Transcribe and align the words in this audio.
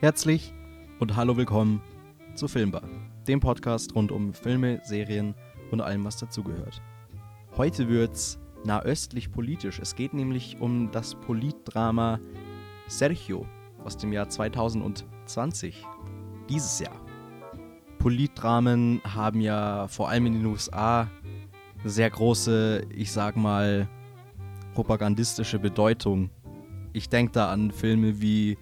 Herzlich 0.00 0.52
und 0.98 1.14
hallo 1.14 1.36
willkommen 1.36 1.80
zu 2.34 2.48
Filmbar, 2.48 2.82
dem 3.28 3.38
Podcast 3.38 3.94
rund 3.94 4.10
um 4.10 4.32
Filme, 4.34 4.80
Serien 4.82 5.34
und 5.70 5.80
allem, 5.80 6.04
was 6.04 6.16
dazugehört. 6.16 6.82
Heute 7.56 7.88
wird's 7.88 8.38
nahöstlich 8.64 9.30
politisch. 9.30 9.78
Es 9.78 9.94
geht 9.94 10.14
nämlich 10.14 10.56
um 10.58 10.90
das 10.90 11.14
Politdrama 11.14 12.18
Sergio 12.88 13.46
aus 13.84 13.96
dem 13.96 14.12
Jahr 14.12 14.28
2020, 14.28 15.86
dieses 16.48 16.78
Jahr. 16.80 17.00
Politdramen 17.98 19.00
haben 19.04 19.40
ja 19.40 19.86
vor 19.88 20.08
allem 20.08 20.26
in 20.26 20.32
den 20.34 20.46
USA 20.46 21.10
sehr 21.84 22.10
große, 22.10 22.86
ich 22.94 23.12
sag 23.12 23.36
mal, 23.36 23.88
propagandistische 24.74 25.58
Bedeutung. 25.58 26.30
Ich 26.92 27.08
denke 27.08 27.32
da 27.32 27.50
an 27.50 27.70
Filme 27.70 28.20
wie 28.20 28.56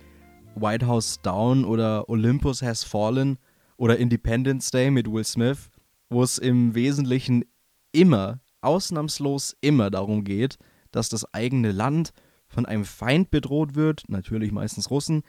White 0.54 0.86
House 0.86 1.20
Down 1.22 1.64
oder 1.64 2.08
Olympus 2.08 2.62
Has 2.62 2.84
Fallen 2.84 3.38
oder 3.76 3.96
Independence 3.98 4.70
Day 4.70 4.90
mit 4.90 5.10
Will 5.10 5.24
Smith, 5.24 5.70
wo 6.10 6.22
es 6.22 6.38
im 6.38 6.74
Wesentlichen 6.74 7.44
immer, 7.92 8.40
ausnahmslos 8.60 9.56
immer 9.60 9.90
darum 9.90 10.24
geht, 10.24 10.58
dass 10.90 11.08
das 11.08 11.32
eigene 11.32 11.72
Land 11.72 12.12
von 12.58 12.66
einem 12.66 12.84
Feind 12.84 13.30
bedroht 13.30 13.76
wird, 13.76 14.08
natürlich 14.08 14.50
meistens 14.50 14.90
Russen, 14.90 15.22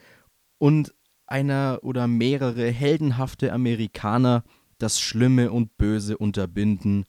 und 0.58 0.92
einer 1.28 1.78
oder 1.82 2.08
mehrere 2.08 2.72
heldenhafte 2.72 3.52
Amerikaner 3.52 4.42
das 4.78 4.98
Schlimme 4.98 5.52
und 5.52 5.78
Böse 5.78 6.18
unterbinden 6.18 7.04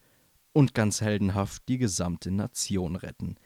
und 0.54 0.76
ganz 0.76 1.02
heldenhaft 1.02 1.64
die 1.68 1.80
gesamte 1.80 2.30
Nation 2.30 2.98
retten. 2.98 3.38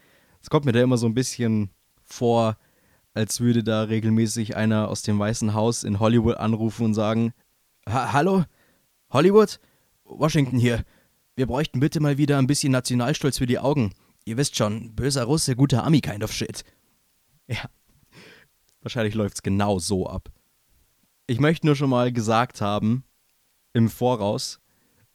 Es 0.42 0.50
kommt 0.50 0.66
mir 0.66 0.74
da 0.74 0.82
immer 0.82 0.98
so 0.98 1.06
ein 1.06 1.14
bisschen 1.14 1.70
vor, 2.04 2.58
als 3.14 3.40
würde 3.40 3.64
da 3.64 3.84
regelmäßig 3.84 4.58
einer 4.58 4.90
aus 4.90 5.02
dem 5.02 5.18
Weißen 5.18 5.54
Haus 5.54 5.86
in 5.86 6.02
Hollywood 6.02 6.36
anrufen 6.36 6.88
und 6.88 6.94
sagen, 6.94 7.32
Hallo? 7.88 8.44
Hollywood? 9.12 9.62
Washington 10.04 10.60
hier. 10.60 10.84
Wir 11.38 11.48
bräuchten 11.48 11.80
bitte 11.80 12.02
mal 12.02 12.18
wieder 12.18 12.38
ein 12.38 12.48
bisschen 12.48 12.74
Nationalstolz 12.74 13.38
für 13.38 13.48
die 13.48 13.60
Augen. 13.60 13.94
Ihr 14.28 14.38
wisst 14.38 14.56
schon, 14.56 14.96
böser 14.96 15.26
Russe, 15.26 15.56
guter 15.56 15.84
Ami 15.84 16.02
kind 16.02 16.24
of 16.24 16.34
shit. 16.34 16.64
Ja. 17.48 17.70
Wahrscheinlich 18.82 19.16
läuft's 19.16 19.42
genau 19.42 19.80
so 19.80 20.08
ab. 20.08 20.30
Ich 21.28 21.40
möchte 21.40 21.66
nur 21.66 21.76
schon 21.76 21.90
mal 21.90 22.12
gesagt 22.12 22.62
haben, 22.62 23.04
im 23.74 23.90
Voraus, 23.90 24.60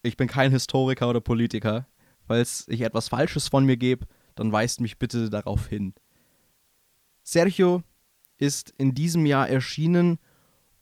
ich 0.03 0.17
bin 0.17 0.29
kein 0.29 0.51
Historiker 0.51 1.09
oder 1.09 1.21
Politiker. 1.21 1.87
Falls 2.27 2.67
ich 2.69 2.81
etwas 2.83 3.09
Falsches 3.09 3.49
von 3.49 3.65
mir 3.65 3.77
gebe, 3.77 4.07
dann 4.35 4.53
weist 4.53 4.81
mich 4.81 4.99
bitte 4.99 5.31
darauf 5.31 5.67
hin. 5.67 5.95
Sergio 7.23 7.83
ist 8.39 8.75
in 8.79 8.95
diesem 8.95 9.27
Jahr 9.27 9.49
erschienen 9.49 10.19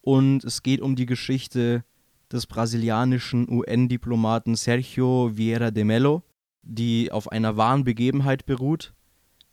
und 0.00 0.44
es 0.44 0.62
geht 0.62 0.80
um 0.80 0.96
die 0.96 1.06
Geschichte 1.06 1.84
des 2.30 2.46
brasilianischen 2.46 3.50
UN-Diplomaten 3.50 4.54
Sergio 4.54 5.36
Vieira 5.36 5.70
de 5.70 5.84
Mello, 5.84 6.22
die 6.62 7.10
auf 7.10 7.30
einer 7.32 7.56
wahren 7.56 7.84
Begebenheit 7.84 8.46
beruht. 8.46 8.94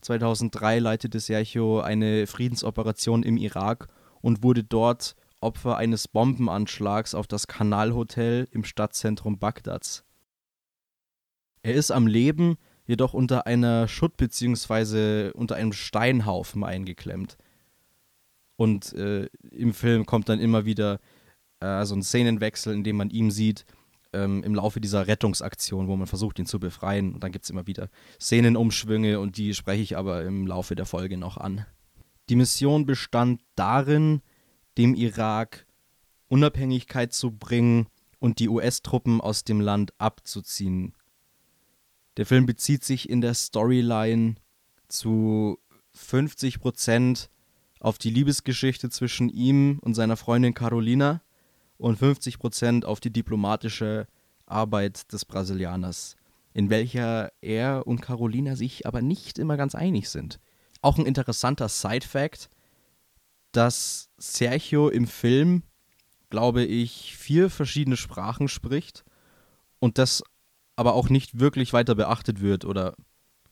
2003 0.06 0.80
leitete 0.80 1.20
Sergio 1.20 1.82
eine 1.82 2.28
Friedensoperation 2.28 3.24
im 3.24 3.38
Irak 3.38 3.88
und 4.22 4.44
wurde 4.44 4.64
dort 4.64 5.16
Opfer 5.42 5.78
eines 5.78 6.08
Bombenanschlags 6.08 7.16
auf 7.16 7.28
das 7.28 7.48
Kanalhotel 7.48 8.48
im 8.52 8.64
Stadtzentrum 8.64 9.40
Bagdads. 9.40 10.04
Er 11.64 11.74
ist 11.74 11.92
am 11.92 12.06
Leben, 12.06 12.58
jedoch 12.86 13.14
unter 13.16 13.48
einer 13.48 13.88
Schutt- 13.88 14.18
bzw. 14.18 15.32
unter 15.32 15.56
einem 15.56 15.74
Steinhaufen 15.74 16.64
eingeklemmt. 16.64 17.38
Und 18.58 18.94
äh, 18.94 19.28
im 19.52 19.74
Film 19.74 20.06
kommt 20.06 20.30
dann 20.30 20.40
immer 20.40 20.66
wieder 20.66 21.00
äh, 21.60 21.84
so 21.84 21.96
ein 21.96 22.04
Szenenwechsel, 22.04 22.74
in 22.74 22.84
dem 22.84 22.98
man 22.98 23.10
ihm 23.10 23.32
sieht, 23.32 23.66
ähm, 24.16 24.44
im 24.44 24.56
Laufe 24.56 24.82
dieser 24.82 25.08
Rettungsaktion, 25.08 25.88
wo 25.88 25.96
man 25.96 26.08
versucht, 26.08 26.40
ihn 26.40 26.46
zu 26.46 26.60
befreien. 26.60 27.14
Und 27.14 27.24
dann 27.24 27.32
gibt 27.32 27.46
es 27.46 27.52
immer 27.52 27.68
wieder 27.68 27.90
Szenenumschwünge 28.20 29.20
und 29.20 29.38
die 29.38 29.54
spreche 29.54 29.84
ich 29.84 29.98
aber 29.98 30.24
im 30.24 30.48
Laufe 30.48 30.76
der 30.76 30.86
Folge 30.86 31.18
noch 31.18 31.38
an. 31.38 31.66
Die 32.30 32.36
Mission 32.36 32.86
bestand 32.86 33.42
darin, 33.56 34.22
dem 34.78 34.96
Irak 34.96 35.68
Unabhängigkeit 36.28 37.14
zu 37.14 37.32
bringen 37.32 37.88
und 38.20 38.40
die 38.40 38.50
US-Truppen 38.50 39.22
aus 39.22 39.44
dem 39.44 39.62
Land 39.62 39.94
abzuziehen. 40.00 40.94
Der 42.18 42.26
Film 42.26 42.46
bezieht 42.46 42.84
sich 42.84 43.10
in 43.10 43.22
der 43.22 43.34
Storyline 43.34 44.36
zu 44.88 45.60
50 45.94 46.60
Prozent 46.60 47.30
auf 47.80 47.98
die 47.98 48.10
Liebesgeschichte 48.10 48.90
zwischen 48.90 49.30
ihm 49.30 49.80
und 49.82 49.94
seiner 49.94 50.18
Freundin 50.18 50.54
Carolina 50.54 51.22
und 51.78 52.00
50% 52.00 52.86
auf 52.86 53.00
die 53.00 53.12
diplomatische 53.12 54.08
Arbeit 54.46 55.12
des 55.12 55.26
Brasilianers, 55.26 56.16
in 56.54 56.70
welcher 56.70 57.32
er 57.42 57.88
und 57.88 58.02
Carolina 58.02 58.56
sich 58.56 58.86
aber 58.86 59.02
nicht 59.02 59.40
immer 59.40 59.58
ganz 59.58 59.76
einig 59.76 60.10
sind. 60.10 60.40
Auch 60.82 60.98
ein 60.98 61.06
interessanter 61.06 61.68
Side-Fact, 61.68 62.50
dass 63.52 64.10
Sergio 64.18 64.90
im 64.90 65.08
Film, 65.08 65.64
glaube 66.30 66.64
ich, 66.64 67.16
vier 67.18 67.50
verschiedene 67.50 67.98
Sprachen 67.98 68.48
spricht 68.48 69.04
und 69.80 69.98
das 69.98 70.24
aber 70.76 70.94
auch 70.94 71.10
nicht 71.10 71.40
wirklich 71.40 71.74
weiter 71.74 71.96
beachtet 71.96 72.42
wird 72.42 72.66
oder 72.66 72.96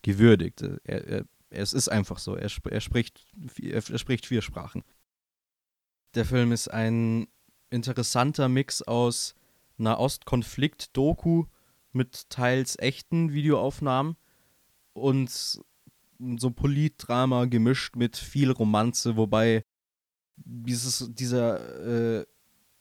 gewürdigt. 0.01 0.61
Er, 0.83 1.07
er 1.07 1.25
es 1.53 1.73
ist 1.73 1.89
einfach 1.89 2.17
so. 2.17 2.35
Er, 2.35 2.49
er, 2.69 2.81
spricht, 2.81 3.25
er 3.61 3.81
spricht 3.81 4.25
vier 4.25 4.41
Sprachen. 4.41 4.83
Der 6.15 6.25
Film 6.25 6.51
ist 6.51 6.67
ein 6.67 7.27
interessanter 7.73 8.47
Mix 8.47 8.81
aus 8.81 9.35
Nahost-Konflikt-Doku 9.77 11.45
mit 11.91 12.29
teils 12.29 12.77
echten 12.79 13.33
Videoaufnahmen 13.33 14.15
und 14.93 15.29
so 16.37 16.51
Politdrama 16.51 17.45
gemischt 17.45 17.95
mit 17.95 18.15
viel 18.15 18.51
Romanze, 18.51 19.17
wobei 19.17 19.63
dieses, 20.37 21.09
dieser 21.13 22.19
äh, 22.19 22.25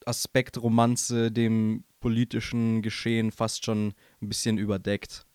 Aspekt 0.05 0.61
Romanze 0.63 1.33
dem 1.33 1.85
politischen 2.01 2.83
Geschehen 2.83 3.33
fast 3.33 3.65
schon 3.65 3.95
ein 4.21 4.29
bisschen 4.29 4.59
überdeckt. 4.59 5.27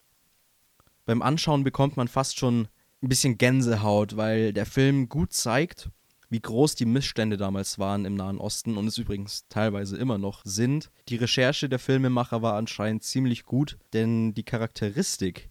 Beim 1.06 1.22
Anschauen 1.22 1.63
bekommt 1.63 1.97
man 1.97 2.07
fast 2.07 2.38
schon 2.38 2.67
ein 3.01 3.09
bisschen 3.09 3.38
Gänsehaut, 3.38 4.17
weil 4.17 4.53
der 4.53 4.66
Film 4.66 5.09
gut 5.09 5.34
zeigt, 5.34 5.90
wie 6.30 6.40
groß 6.40 6.76
die 6.76 6.86
Missstände 6.86 7.38
damals 7.38 7.80
waren 7.80 8.06
im 8.06 8.16
Nahen 8.16 8.38
Osten 8.38 8.78
und 8.78 8.88
es 8.88 8.98
übrigens 8.98 9.48
teilweise 9.50 9.98
immer 9.98 10.18
noch 10.18 10.42
sind. 10.44 10.92
Die 11.10 11.16
Recherche 11.16 11.70
der 11.70 11.80
Filmemacher 11.80 12.42
war 12.42 12.56
anscheinend 12.56 13.04
ziemlich 13.04 13.44
gut, 13.44 13.78
denn 13.94 14.34
die 14.34 14.44
Charakteristik 14.44 15.50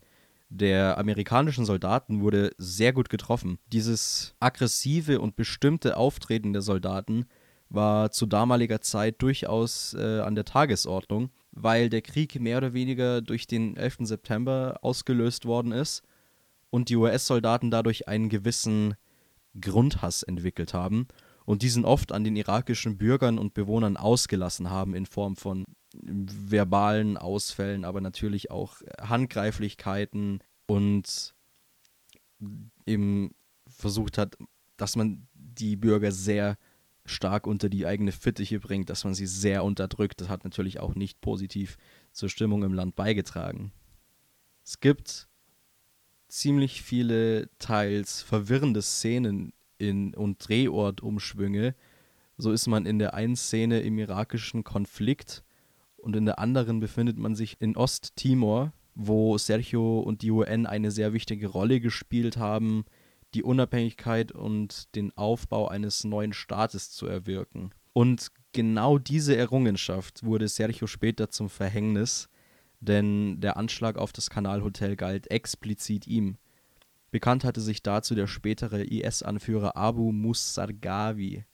der 0.48 0.98
amerikanischen 0.98 1.64
Soldaten 1.64 2.20
wurde 2.20 2.52
sehr 2.58 2.92
gut 2.92 3.08
getroffen. 3.08 3.58
Dieses 3.72 4.34
aggressive 4.38 5.20
und 5.20 5.36
bestimmte 5.36 5.96
Auftreten 5.96 6.52
der 6.52 6.62
Soldaten 6.62 7.26
war 7.68 8.12
zu 8.12 8.26
damaliger 8.26 8.80
Zeit 8.80 9.20
durchaus 9.22 9.94
äh, 9.94 10.20
an 10.20 10.34
der 10.34 10.44
Tagesordnung, 10.44 11.30
weil 11.50 11.88
der 11.88 12.02
Krieg 12.02 12.38
mehr 12.38 12.58
oder 12.58 12.74
weniger 12.74 13.22
durch 13.22 13.46
den 13.46 13.76
11. 13.76 13.98
September 14.00 14.78
ausgelöst 14.82 15.46
worden 15.46 15.72
ist 15.72 16.02
und 16.70 16.90
die 16.90 16.96
US-Soldaten 16.96 17.70
dadurch 17.70 18.06
einen 18.06 18.28
gewissen 18.28 18.94
Grundhass 19.60 20.22
entwickelt 20.22 20.74
haben 20.74 21.06
und 21.44 21.62
diesen 21.62 21.84
oft 21.84 22.12
an 22.12 22.24
den 22.24 22.36
irakischen 22.36 22.98
Bürgern 22.98 23.38
und 23.38 23.54
Bewohnern 23.54 23.96
ausgelassen 23.96 24.70
haben 24.70 24.94
in 24.94 25.06
Form 25.06 25.36
von 25.36 25.64
verbalen 25.94 27.16
Ausfällen, 27.16 27.84
aber 27.84 28.00
natürlich 28.00 28.50
auch 28.50 28.82
Handgreiflichkeiten 29.00 30.40
und 30.66 31.34
eben 32.84 33.34
versucht 33.66 34.18
hat, 34.18 34.36
dass 34.76 34.96
man 34.96 35.26
die 35.34 35.76
Bürger 35.76 36.12
sehr 36.12 36.58
stark 37.06 37.46
unter 37.46 37.68
die 37.68 37.86
eigene 37.86 38.12
Fittiche 38.12 38.60
bringt, 38.60 38.90
dass 38.90 39.04
man 39.04 39.14
sie 39.14 39.26
sehr 39.26 39.64
unterdrückt. 39.64 40.20
Das 40.20 40.28
hat 40.28 40.44
natürlich 40.44 40.80
auch 40.80 40.94
nicht 40.94 41.20
positiv 41.20 41.78
zur 42.12 42.28
Stimmung 42.28 42.62
im 42.62 42.74
Land 42.74 42.96
beigetragen. 42.96 43.72
Es 44.64 44.80
gibt 44.80 45.28
ziemlich 46.36 46.82
viele 46.82 47.48
teils 47.58 48.22
verwirrende 48.22 48.82
Szenen 48.82 49.52
in, 49.78 50.14
und 50.14 50.46
Drehortumschwünge. 50.46 51.74
So 52.36 52.52
ist 52.52 52.66
man 52.66 52.84
in 52.84 52.98
der 52.98 53.14
einen 53.14 53.36
Szene 53.36 53.80
im 53.80 53.98
irakischen 53.98 54.62
Konflikt 54.62 55.42
und 55.96 56.14
in 56.14 56.26
der 56.26 56.38
anderen 56.38 56.78
befindet 56.78 57.16
man 57.16 57.34
sich 57.34 57.56
in 57.60 57.76
Osttimor, 57.76 58.72
wo 58.94 59.38
Sergio 59.38 60.00
und 60.00 60.22
die 60.22 60.30
UN 60.30 60.66
eine 60.66 60.90
sehr 60.90 61.12
wichtige 61.12 61.48
Rolle 61.48 61.80
gespielt 61.80 62.36
haben, 62.36 62.84
die 63.34 63.42
Unabhängigkeit 63.42 64.30
und 64.30 64.94
den 64.94 65.16
Aufbau 65.16 65.68
eines 65.68 66.04
neuen 66.04 66.32
Staates 66.32 66.90
zu 66.90 67.06
erwirken. 67.06 67.70
Und 67.92 68.28
genau 68.52 68.98
diese 68.98 69.36
Errungenschaft 69.36 70.22
wurde 70.22 70.48
Sergio 70.48 70.86
später 70.86 71.30
zum 71.30 71.48
Verhängnis, 71.48 72.28
denn 72.86 73.40
der 73.40 73.56
Anschlag 73.56 73.98
auf 73.98 74.12
das 74.12 74.30
Kanalhotel 74.30 74.96
galt 74.96 75.30
explizit 75.30 76.06
ihm. 76.06 76.38
Bekannt 77.10 77.44
hatte 77.44 77.60
sich 77.60 77.82
dazu 77.82 78.14
der 78.14 78.26
spätere 78.26 78.82
IS-Anführer 78.82 79.76
Abu 79.76 80.12
Musargawi. 80.12 81.44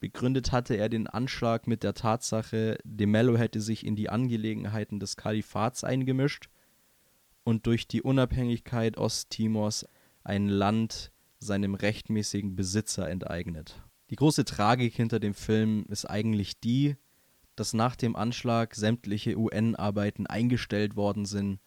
Begründet 0.00 0.50
hatte 0.50 0.74
er 0.74 0.88
den 0.88 1.06
Anschlag 1.06 1.66
mit 1.68 1.84
der 1.84 1.94
Tatsache, 1.94 2.76
De 2.84 3.06
Mello 3.06 3.36
hätte 3.36 3.60
sich 3.60 3.86
in 3.86 3.94
die 3.94 4.08
Angelegenheiten 4.10 4.98
des 4.98 5.16
Kalifats 5.16 5.84
eingemischt 5.84 6.48
und 7.44 7.66
durch 7.66 7.86
die 7.86 8.02
Unabhängigkeit 8.02 8.98
Osttimors 8.98 9.86
ein 10.24 10.48
Land 10.48 11.12
seinem 11.38 11.74
rechtmäßigen 11.74 12.56
Besitzer 12.56 13.08
enteignet. 13.08 13.80
Die 14.10 14.16
große 14.16 14.44
Tragik 14.44 14.94
hinter 14.94 15.20
dem 15.20 15.34
Film 15.34 15.86
ist 15.88 16.04
eigentlich 16.04 16.60
die, 16.60 16.96
dass 17.62 17.74
nach 17.74 17.94
dem 17.94 18.16
Anschlag 18.16 18.74
sämtliche 18.74 19.38
UN-Arbeiten 19.38 20.26
eingestellt 20.26 20.96
worden 20.96 21.26
sind 21.26 21.60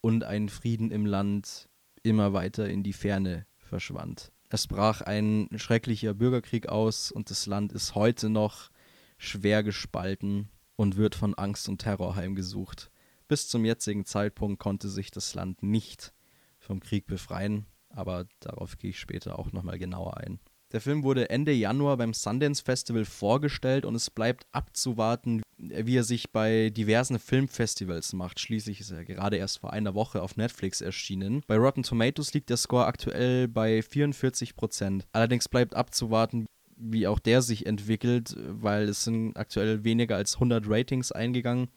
und 0.00 0.24
ein 0.24 0.48
Frieden 0.48 0.90
im 0.90 1.06
Land 1.06 1.68
immer 2.02 2.32
weiter 2.32 2.68
in 2.68 2.82
die 2.82 2.92
Ferne 2.92 3.46
verschwand. 3.56 4.32
Es 4.48 4.66
brach 4.66 5.00
ein 5.00 5.48
schrecklicher 5.54 6.12
Bürgerkrieg 6.12 6.68
aus 6.68 7.12
und 7.12 7.30
das 7.30 7.46
Land 7.46 7.72
ist 7.72 7.94
heute 7.94 8.30
noch 8.30 8.70
schwer 9.16 9.62
gespalten 9.62 10.48
und 10.74 10.96
wird 10.96 11.14
von 11.14 11.34
Angst 11.34 11.68
und 11.68 11.82
Terror 11.82 12.16
heimgesucht. 12.16 12.90
Bis 13.28 13.46
zum 13.46 13.64
jetzigen 13.64 14.04
Zeitpunkt 14.06 14.58
konnte 14.58 14.88
sich 14.88 15.12
das 15.12 15.36
Land 15.36 15.62
nicht 15.62 16.14
vom 16.58 16.80
Krieg 16.80 17.06
befreien, 17.06 17.64
aber 17.90 18.26
darauf 18.40 18.76
gehe 18.76 18.90
ich 18.90 18.98
später 18.98 19.38
auch 19.38 19.52
nochmal 19.52 19.78
genauer 19.78 20.16
ein. 20.16 20.40
Der 20.72 20.82
Film 20.82 21.02
wurde 21.02 21.30
Ende 21.30 21.52
Januar 21.52 21.96
beim 21.96 22.12
Sundance 22.12 22.62
Festival 22.62 23.06
vorgestellt 23.06 23.86
und 23.86 23.94
es 23.94 24.10
bleibt 24.10 24.46
abzuwarten, 24.52 25.42
wie 25.56 25.96
er 25.96 26.04
sich 26.04 26.30
bei 26.30 26.68
diversen 26.68 27.18
Filmfestivals 27.18 28.12
macht. 28.12 28.38
Schließlich 28.38 28.80
ist 28.80 28.90
er 28.90 29.06
gerade 29.06 29.38
erst 29.38 29.60
vor 29.60 29.72
einer 29.72 29.94
Woche 29.94 30.20
auf 30.20 30.36
Netflix 30.36 30.82
erschienen. 30.82 31.42
Bei 31.46 31.56
Rotten 31.56 31.84
Tomatoes 31.84 32.34
liegt 32.34 32.50
der 32.50 32.58
Score 32.58 32.84
aktuell 32.84 33.48
bei 33.48 33.80
44% 33.80 35.04
Allerdings 35.12 35.48
bleibt 35.48 35.74
abzuwarten, 35.74 36.44
wie 36.76 37.06
auch 37.06 37.18
der 37.18 37.40
sich 37.40 37.64
entwickelt, 37.64 38.36
weil 38.36 38.90
es 38.90 39.04
sind 39.04 39.36
aktuell 39.38 39.84
weniger 39.84 40.16
als 40.16 40.34
100 40.34 40.64
Ratings 40.68 41.12
eingegangen 41.12 41.68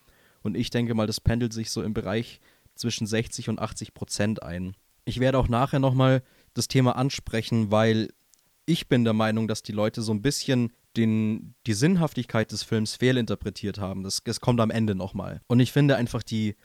und 0.44 0.56
ich 0.56 0.70
denke 0.70 0.96
mal, 0.96 1.08
das 1.08 1.22
pendelt 1.22 1.54
sich 1.54 1.72
so 1.72 1.82
im 1.82 1.94
Bereich 1.94 2.42
zwischen 2.76 3.08
60 3.08 3.48
und 3.48 3.60
80 3.60 3.94
Prozent 3.94 4.44
ein. 4.44 4.76
Ich 5.06 5.20
werde 5.20 5.38
auch 5.38 5.48
nachher 5.48 5.80
nochmal 5.80 6.24
das 6.54 6.68
Thema 6.68 6.96
ansprechen, 6.96 7.72
weil 7.72 8.10
ich 8.72 8.88
bin 8.88 9.04
der 9.04 9.14
Meinung, 9.14 9.48
dass 9.48 9.64
die 9.64 9.74
Leute 9.74 10.02
so 10.02 10.14
ein 10.14 10.22
bisschen 10.22 10.72
den, 10.96 11.56
die 11.68 11.74
Sinnhaftigkeit 11.74 12.52
des 12.52 12.64
Films 12.64 12.96
fehlinterpretiert 12.96 13.80
haben. 13.80 14.04
Das, 14.04 14.24
das 14.24 14.40
kommt 14.40 14.62
am 14.62 14.72
Ende 14.72 14.96
nochmal. 14.96 15.42
Und 15.48 15.60
ich 15.60 15.72
finde 15.72 15.98
einfach 15.98 16.24
die, 16.24 16.56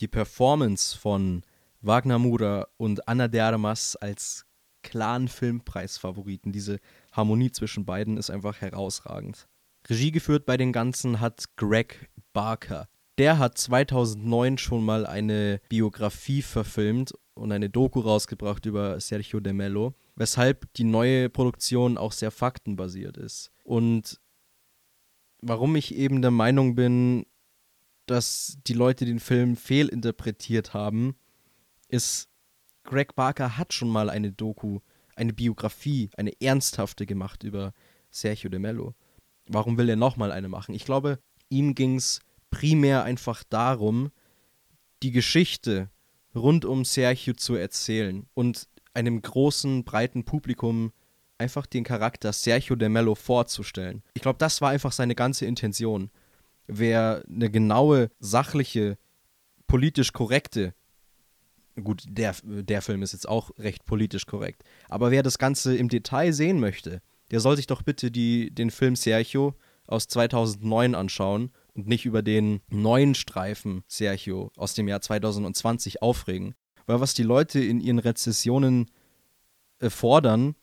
die 0.00 0.08
Performance 0.08 0.96
von 0.96 1.42
Wagner 1.80 2.18
Muda 2.18 2.68
und 2.76 3.08
Anna 3.08 3.28
Dermas 3.28 3.96
als 3.96 4.46
klaren 4.82 5.28
Filmpreisfavoriten, 5.28 6.52
diese 6.52 6.78
Harmonie 7.12 7.50
zwischen 7.50 7.84
beiden 7.84 8.16
ist 8.16 8.30
einfach 8.30 8.60
herausragend. 8.60 9.48
Regie 9.88 10.12
geführt 10.12 10.46
bei 10.46 10.56
den 10.56 10.72
Ganzen 10.72 11.20
hat 11.20 11.56
Greg 11.56 12.08
Barker. 12.32 12.88
Der 13.18 13.38
hat 13.38 13.58
2009 13.58 14.58
schon 14.58 14.84
mal 14.84 15.04
eine 15.04 15.60
Biografie 15.68 16.42
verfilmt 16.42 17.12
und 17.34 17.50
eine 17.50 17.68
Doku 17.68 18.00
rausgebracht 18.00 18.66
über 18.66 19.00
Sergio 19.00 19.40
de 19.40 19.52
Mello 19.52 19.94
weshalb 20.18 20.72
die 20.74 20.84
neue 20.84 21.30
Produktion 21.30 21.96
auch 21.96 22.10
sehr 22.10 22.32
faktenbasiert 22.32 23.16
ist. 23.16 23.52
Und 23.62 24.20
warum 25.40 25.76
ich 25.76 25.94
eben 25.94 26.22
der 26.22 26.32
Meinung 26.32 26.74
bin, 26.74 27.24
dass 28.06 28.58
die 28.66 28.72
Leute 28.72 29.04
den 29.04 29.20
Film 29.20 29.56
fehlinterpretiert 29.56 30.74
haben, 30.74 31.14
ist, 31.86 32.28
Greg 32.82 33.14
Barker 33.14 33.56
hat 33.56 33.72
schon 33.72 33.90
mal 33.90 34.10
eine 34.10 34.32
Doku, 34.32 34.80
eine 35.14 35.32
Biografie, 35.32 36.10
eine 36.16 36.32
ernsthafte 36.40 37.06
gemacht 37.06 37.44
über 37.44 37.72
Sergio 38.10 38.50
de 38.50 38.58
Mello. 38.58 38.94
Warum 39.46 39.78
will 39.78 39.88
er 39.88 39.96
nochmal 39.96 40.32
eine 40.32 40.48
machen? 40.48 40.74
Ich 40.74 40.84
glaube, 40.84 41.20
ihm 41.48 41.76
ging 41.76 41.96
es 41.96 42.20
primär 42.50 43.04
einfach 43.04 43.44
darum, 43.44 44.10
die 45.04 45.12
Geschichte 45.12 45.90
rund 46.34 46.64
um 46.64 46.84
Sergio 46.84 47.34
zu 47.34 47.54
erzählen 47.54 48.26
und 48.34 48.68
einem 48.98 49.22
großen, 49.22 49.84
breiten 49.84 50.24
Publikum 50.24 50.92
einfach 51.38 51.66
den 51.66 51.84
Charakter 51.84 52.32
Sergio 52.32 52.74
de 52.74 52.88
Mello 52.88 53.14
vorzustellen. 53.14 54.02
Ich 54.14 54.22
glaube, 54.22 54.38
das 54.38 54.60
war 54.60 54.70
einfach 54.70 54.92
seine 54.92 55.14
ganze 55.14 55.46
Intention. 55.46 56.10
Wer 56.66 57.22
eine 57.28 57.48
genaue, 57.48 58.10
sachliche, 58.18 58.98
politisch 59.68 60.12
korrekte, 60.12 60.74
gut, 61.82 62.02
der, 62.08 62.34
der 62.42 62.82
Film 62.82 63.02
ist 63.02 63.12
jetzt 63.12 63.28
auch 63.28 63.50
recht 63.56 63.84
politisch 63.84 64.26
korrekt, 64.26 64.64
aber 64.88 65.12
wer 65.12 65.22
das 65.22 65.38
Ganze 65.38 65.76
im 65.76 65.88
Detail 65.88 66.32
sehen 66.32 66.58
möchte, 66.58 67.00
der 67.30 67.38
soll 67.38 67.56
sich 67.56 67.68
doch 67.68 67.82
bitte 67.82 68.10
die, 68.10 68.50
den 68.50 68.70
Film 68.70 68.96
Sergio 68.96 69.54
aus 69.86 70.08
2009 70.08 70.96
anschauen 70.96 71.52
und 71.74 71.86
nicht 71.86 72.04
über 72.04 72.22
den 72.22 72.60
neuen 72.68 73.14
Streifen 73.14 73.84
Sergio 73.86 74.50
aus 74.56 74.74
dem 74.74 74.88
Jahr 74.88 75.00
2020 75.00 76.02
aufregen 76.02 76.56
weil 76.88 77.00
was 77.00 77.14
die 77.14 77.22
Leute 77.22 77.60
in 77.60 77.80
ihren 77.80 77.98
Rezessionen 77.98 78.90
äh, 79.78 79.90
fordern, 79.90 80.56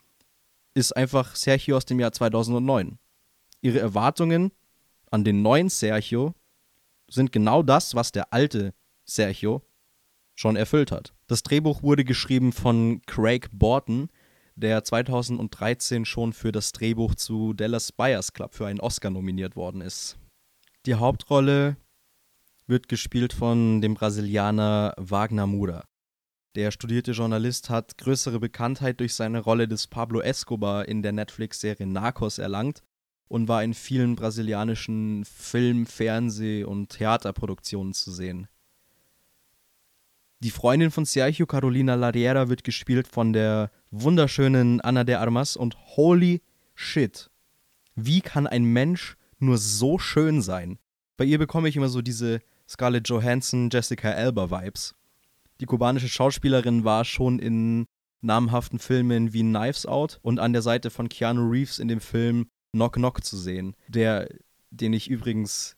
ist 0.74 0.94
einfach 0.94 1.36
Sergio 1.36 1.76
aus 1.76 1.86
dem 1.86 2.00
Jahr 2.00 2.12
2009. 2.12 2.98
Ihre 3.62 3.78
Erwartungen 3.78 4.50
an 5.10 5.24
den 5.24 5.40
neuen 5.40 5.70
Sergio 5.70 6.34
sind 7.08 7.30
genau 7.30 7.62
das, 7.62 7.94
was 7.94 8.10
der 8.10 8.32
alte 8.32 8.74
Sergio 9.04 9.62
schon 10.34 10.56
erfüllt 10.56 10.90
hat. 10.90 11.14
Das 11.28 11.44
Drehbuch 11.44 11.82
wurde 11.82 12.04
geschrieben 12.04 12.52
von 12.52 13.00
Craig 13.06 13.48
Borton, 13.52 14.08
der 14.56 14.82
2013 14.82 16.04
schon 16.04 16.32
für 16.32 16.50
das 16.50 16.72
Drehbuch 16.72 17.14
zu 17.14 17.52
Dallas 17.52 17.92
Buyers 17.92 18.32
Club 18.32 18.52
für 18.52 18.66
einen 18.66 18.80
Oscar 18.80 19.10
nominiert 19.10 19.54
worden 19.54 19.80
ist. 19.80 20.18
Die 20.86 20.94
Hauptrolle 20.94 21.76
wird 22.66 22.88
gespielt 22.88 23.32
von 23.32 23.80
dem 23.80 23.94
Brasilianer 23.94 24.92
Wagner 24.96 25.46
Muda. 25.46 25.84
Der 26.56 26.70
studierte 26.70 27.12
Journalist 27.12 27.68
hat 27.68 27.98
größere 27.98 28.40
Bekanntheit 28.40 29.00
durch 29.00 29.12
seine 29.12 29.40
Rolle 29.40 29.68
des 29.68 29.86
Pablo 29.88 30.22
Escobar 30.22 30.88
in 30.88 31.02
der 31.02 31.12
Netflix-Serie 31.12 31.86
Narcos 31.86 32.38
erlangt 32.38 32.82
und 33.28 33.46
war 33.46 33.62
in 33.62 33.74
vielen 33.74 34.16
brasilianischen 34.16 35.26
Film-, 35.26 35.84
Fernseh- 35.84 36.64
und 36.64 36.88
Theaterproduktionen 36.88 37.92
zu 37.92 38.10
sehen. 38.10 38.48
Die 40.40 40.50
Freundin 40.50 40.90
von 40.90 41.04
Sergio, 41.04 41.44
Carolina 41.44 41.94
Lariera, 41.94 42.48
wird 42.48 42.64
gespielt 42.64 43.06
von 43.06 43.34
der 43.34 43.70
wunderschönen 43.90 44.80
Ana 44.80 45.04
de 45.04 45.16
Armas 45.16 45.58
und 45.58 45.76
holy 45.96 46.40
shit, 46.74 47.28
wie 47.96 48.22
kann 48.22 48.46
ein 48.46 48.64
Mensch 48.64 49.18
nur 49.38 49.58
so 49.58 49.98
schön 49.98 50.40
sein? 50.40 50.78
Bei 51.18 51.26
ihr 51.26 51.38
bekomme 51.38 51.68
ich 51.68 51.76
immer 51.76 51.90
so 51.90 52.00
diese 52.00 52.40
Scarlett 52.66 53.10
Johansson, 53.10 53.68
Jessica 53.70 54.10
Alba 54.10 54.50
Vibes. 54.50 54.94
Die 55.60 55.66
kubanische 55.66 56.08
Schauspielerin 56.08 56.84
war 56.84 57.04
schon 57.04 57.38
in 57.38 57.86
namhaften 58.20 58.78
Filmen 58.78 59.32
wie 59.32 59.42
Knives 59.42 59.86
Out 59.86 60.18
und 60.22 60.38
an 60.38 60.52
der 60.52 60.62
Seite 60.62 60.90
von 60.90 61.08
Keanu 61.08 61.48
Reeves 61.48 61.78
in 61.78 61.88
dem 61.88 62.00
Film 62.00 62.48
Knock 62.72 62.94
Knock 62.94 63.24
zu 63.24 63.36
sehen, 63.36 63.74
der, 63.88 64.28
den 64.70 64.92
ich 64.92 65.08
übrigens 65.08 65.76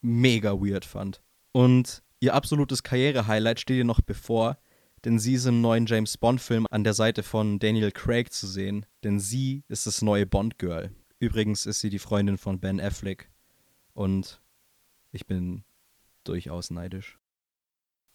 mega 0.00 0.52
weird 0.52 0.84
fand. 0.84 1.20
Und 1.52 2.02
ihr 2.20 2.34
absolutes 2.34 2.82
Karriere-Highlight 2.82 3.60
steht 3.60 3.78
ihr 3.78 3.84
noch 3.84 4.00
bevor, 4.00 4.58
denn 5.04 5.18
sie 5.18 5.34
ist 5.34 5.46
im 5.46 5.60
neuen 5.60 5.86
James 5.86 6.16
Bond-Film 6.16 6.66
an 6.70 6.84
der 6.84 6.94
Seite 6.94 7.22
von 7.22 7.58
Daniel 7.58 7.90
Craig 7.90 8.32
zu 8.32 8.46
sehen, 8.46 8.86
denn 9.04 9.18
sie 9.18 9.64
ist 9.68 9.86
das 9.86 10.02
neue 10.02 10.26
Bond-Girl. 10.26 10.90
Übrigens 11.18 11.66
ist 11.66 11.80
sie 11.80 11.90
die 11.90 11.98
Freundin 11.98 12.38
von 12.38 12.60
Ben 12.60 12.80
Affleck 12.80 13.30
und 13.94 14.40
ich 15.10 15.26
bin 15.26 15.64
durchaus 16.24 16.70
neidisch. 16.70 17.17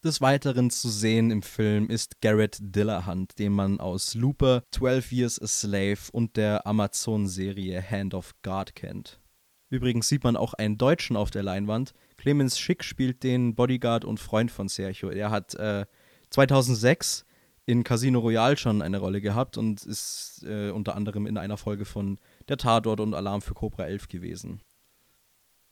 Des 0.03 0.19
Weiteren 0.19 0.69
zu 0.69 0.89
sehen 0.89 1.31
im 1.31 1.41
Film 1.41 1.89
ist 1.89 2.19
Garrett 2.19 2.57
Dillahunt, 2.59 3.39
den 3.39 3.53
man 3.53 3.79
aus 3.79 4.15
Looper, 4.15 4.63
12 4.71 5.11
Years 5.13 5.41
a 5.41 5.47
Slave 5.47 5.99
und 6.11 6.35
der 6.35 6.67
Amazon-Serie 6.67 7.81
Hand 7.81 8.13
of 8.13 8.35
God 8.41 8.75
kennt. 8.75 9.21
Übrigens 9.69 10.09
sieht 10.09 10.25
man 10.25 10.35
auch 10.35 10.53
einen 10.55 10.77
Deutschen 10.77 11.15
auf 11.15 11.31
der 11.31 11.43
Leinwand. 11.43 11.93
Clemens 12.17 12.59
Schick 12.59 12.83
spielt 12.83 13.23
den 13.23 13.55
Bodyguard 13.55 14.03
und 14.03 14.19
Freund 14.19 14.51
von 14.51 14.67
Sergio. 14.67 15.09
Er 15.09 15.31
hat 15.31 15.55
äh, 15.55 15.85
2006 16.31 17.25
in 17.65 17.85
Casino 17.85 18.19
Royale 18.19 18.57
schon 18.57 18.81
eine 18.81 18.97
Rolle 18.97 19.21
gehabt 19.21 19.57
und 19.57 19.85
ist 19.85 20.43
äh, 20.45 20.71
unter 20.71 20.97
anderem 20.97 21.27
in 21.27 21.37
einer 21.37 21.55
Folge 21.55 21.85
von 21.85 22.19
Der 22.49 22.57
Tatort 22.57 22.99
und 22.99 23.13
Alarm 23.13 23.41
für 23.41 23.53
Cobra 23.53 23.85
11 23.85 24.09
gewesen. 24.09 24.61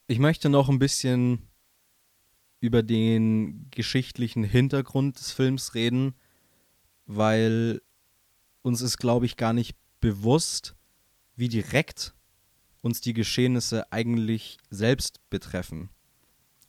Ich 0.07 0.19
möchte 0.19 0.47
noch 0.47 0.69
ein 0.69 0.79
bisschen 0.79 1.50
über 2.61 2.83
den 2.83 3.67
geschichtlichen 3.71 4.43
Hintergrund 4.43 5.19
des 5.19 5.31
Films 5.31 5.75
reden, 5.75 6.13
weil 7.07 7.81
uns 8.61 8.81
ist, 8.81 8.97
glaube 8.97 9.25
ich, 9.25 9.35
gar 9.35 9.51
nicht 9.51 9.75
bewusst, 9.99 10.75
wie 11.35 11.49
direkt 11.49 12.13
uns 12.81 13.01
die 13.01 13.13
Geschehnisse 13.13 13.91
eigentlich 13.91 14.57
selbst 14.69 15.19
betreffen. 15.29 15.89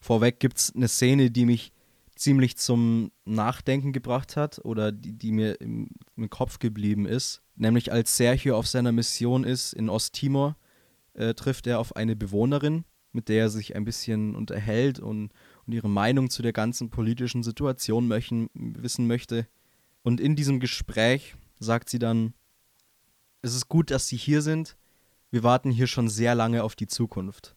Vorweg 0.00 0.40
gibt 0.40 0.58
es 0.58 0.74
eine 0.74 0.88
Szene, 0.88 1.30
die 1.30 1.44
mich 1.44 1.72
ziemlich 2.16 2.56
zum 2.56 3.12
Nachdenken 3.24 3.92
gebracht 3.92 4.36
hat 4.36 4.64
oder 4.64 4.92
die, 4.92 5.12
die 5.12 5.32
mir 5.32 5.60
im, 5.60 5.90
im, 6.16 6.30
Kopf 6.30 6.58
geblieben 6.58 7.06
ist. 7.06 7.42
Nämlich 7.56 7.92
als 7.92 8.16
Sergio 8.16 8.56
auf 8.56 8.66
seiner 8.66 8.92
Mission 8.92 9.44
ist 9.44 9.72
in 9.72 9.88
Osttimor, 9.88 10.56
äh, 11.14 11.34
trifft 11.34 11.66
er 11.66 11.80
auf 11.80 11.96
eine 11.96 12.16
Bewohnerin, 12.16 12.84
mit 13.12 13.28
der 13.28 13.42
er 13.42 13.50
sich 13.50 13.76
ein 13.76 13.84
bisschen 13.84 14.34
unterhält 14.34 15.00
und, 15.00 15.32
und 15.66 15.72
ihre 15.72 15.88
Meinung 15.88 16.30
zu 16.30 16.42
der 16.42 16.52
ganzen 16.52 16.90
politischen 16.90 17.42
Situation 17.42 18.08
möchten, 18.08 18.48
wissen 18.54 19.06
möchte. 19.06 19.46
Und 20.02 20.20
in 20.20 20.36
diesem 20.36 20.60
Gespräch 20.60 21.36
sagt 21.58 21.88
sie 21.88 21.98
dann, 21.98 22.34
es 23.42 23.54
ist 23.54 23.68
gut, 23.68 23.90
dass 23.90 24.06
Sie 24.06 24.16
hier 24.16 24.40
sind. 24.40 24.76
Wir 25.30 25.42
warten 25.42 25.70
hier 25.70 25.86
schon 25.86 26.08
sehr 26.08 26.34
lange 26.34 26.62
auf 26.62 26.76
die 26.76 26.86
Zukunft. 26.86 27.56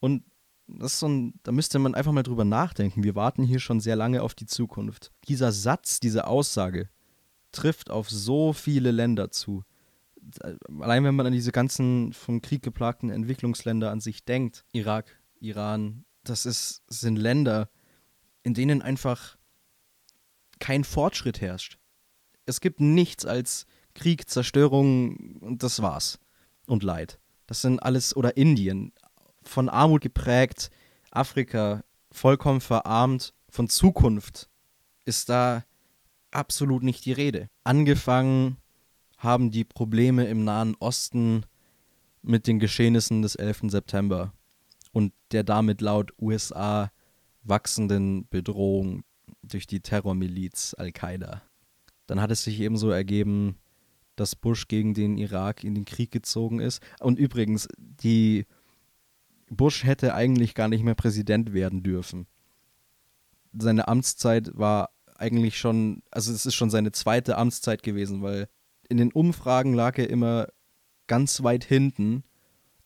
Und 0.00 0.24
das 0.66 0.94
ist 0.94 1.00
so 1.00 1.08
ein, 1.08 1.34
da 1.42 1.52
müsste 1.52 1.78
man 1.78 1.94
einfach 1.94 2.12
mal 2.12 2.22
drüber 2.22 2.44
nachdenken. 2.44 3.04
Wir 3.04 3.14
warten 3.14 3.42
hier 3.42 3.60
schon 3.60 3.80
sehr 3.80 3.96
lange 3.96 4.22
auf 4.22 4.34
die 4.34 4.46
Zukunft. 4.46 5.12
Dieser 5.28 5.52
Satz, 5.52 6.00
diese 6.00 6.26
Aussage 6.26 6.88
trifft 7.52 7.90
auf 7.90 8.08
so 8.08 8.52
viele 8.52 8.90
Länder 8.90 9.30
zu. 9.30 9.64
Allein 10.80 11.04
wenn 11.04 11.16
man 11.16 11.26
an 11.26 11.32
diese 11.32 11.52
ganzen 11.52 12.12
vom 12.12 12.40
Krieg 12.40 12.62
geplagten 12.62 13.10
Entwicklungsländer 13.10 13.90
an 13.90 14.00
sich 14.00 14.24
denkt, 14.24 14.64
Irak, 14.72 15.20
Iran, 15.40 16.04
das 16.24 16.46
ist, 16.46 16.82
sind 16.88 17.16
Länder, 17.16 17.68
in 18.42 18.54
denen 18.54 18.82
einfach 18.82 19.36
kein 20.58 20.84
Fortschritt 20.84 21.40
herrscht. 21.40 21.78
Es 22.46 22.60
gibt 22.60 22.80
nichts 22.80 23.24
als 23.24 23.66
Krieg, 23.94 24.28
Zerstörung 24.28 25.38
und 25.40 25.62
das 25.62 25.82
war's. 25.82 26.18
Und 26.66 26.82
Leid. 26.82 27.18
Das 27.46 27.60
sind 27.60 27.80
alles, 27.80 28.16
oder 28.16 28.36
Indien, 28.36 28.92
von 29.42 29.68
Armut 29.68 30.00
geprägt, 30.00 30.70
Afrika 31.10 31.82
vollkommen 32.10 32.60
verarmt, 32.60 33.34
von 33.48 33.68
Zukunft 33.68 34.48
ist 35.04 35.28
da 35.28 35.64
absolut 36.30 36.82
nicht 36.82 37.04
die 37.04 37.12
Rede. 37.12 37.50
Angefangen 37.64 38.56
haben 39.18 39.50
die 39.50 39.64
Probleme 39.64 40.26
im 40.26 40.44
Nahen 40.44 40.74
Osten 40.78 41.44
mit 42.22 42.46
den 42.46 42.58
Geschehnissen 42.58 43.22
des 43.22 43.34
11. 43.34 43.62
September 43.68 44.32
und 44.92 45.12
der 45.32 45.42
damit 45.42 45.80
laut 45.80 46.12
USA 46.20 46.92
wachsenden 47.42 48.28
Bedrohung 48.28 49.04
durch 49.42 49.66
die 49.66 49.80
Terrormiliz 49.80 50.74
Al-Qaida. 50.78 51.42
Dann 52.06 52.20
hat 52.20 52.30
es 52.30 52.44
sich 52.44 52.60
ebenso 52.60 52.90
ergeben, 52.90 53.58
dass 54.16 54.36
Bush 54.36 54.68
gegen 54.68 54.94
den 54.94 55.16
Irak 55.16 55.64
in 55.64 55.74
den 55.74 55.84
Krieg 55.84 56.10
gezogen 56.10 56.60
ist. 56.60 56.82
Und 57.00 57.18
übrigens, 57.18 57.66
die 57.78 58.46
Bush 59.48 59.84
hätte 59.84 60.14
eigentlich 60.14 60.54
gar 60.54 60.68
nicht 60.68 60.84
mehr 60.84 60.94
Präsident 60.94 61.52
werden 61.52 61.82
dürfen. 61.82 62.26
Seine 63.58 63.88
Amtszeit 63.88 64.56
war 64.56 64.90
eigentlich 65.16 65.58
schon, 65.58 66.02
also 66.10 66.32
es 66.32 66.46
ist 66.46 66.54
schon 66.54 66.70
seine 66.70 66.92
zweite 66.92 67.36
Amtszeit 67.36 67.82
gewesen, 67.82 68.22
weil 68.22 68.48
in 68.88 68.96
den 68.96 69.12
Umfragen 69.12 69.74
lag 69.74 69.98
er 69.98 70.10
immer 70.10 70.48
ganz 71.06 71.42
weit 71.42 71.64
hinten 71.64 72.24